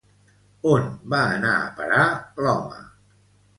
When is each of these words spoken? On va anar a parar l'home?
On 0.69 0.87
va 1.15 1.19
anar 1.35 1.53
a 1.59 1.69
parar 1.83 2.09
l'home? 2.47 2.83